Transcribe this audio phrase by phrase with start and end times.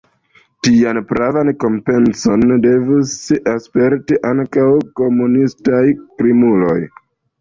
[0.67, 3.13] Tian pravan kompenson devus
[3.67, 4.67] sperti ankaŭ
[5.03, 6.79] komunistaj krimuloj.